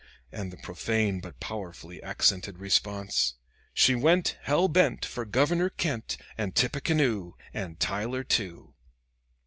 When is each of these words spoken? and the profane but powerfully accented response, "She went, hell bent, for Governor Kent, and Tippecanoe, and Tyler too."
and 0.31 0.51
the 0.51 0.57
profane 0.57 1.19
but 1.19 1.39
powerfully 1.39 2.01
accented 2.01 2.57
response, 2.57 3.35
"She 3.71 3.93
went, 3.93 4.35
hell 4.41 4.67
bent, 4.67 5.05
for 5.05 5.25
Governor 5.25 5.69
Kent, 5.69 6.17
and 6.39 6.55
Tippecanoe, 6.55 7.37
and 7.53 7.79
Tyler 7.79 8.23
too." 8.23 8.73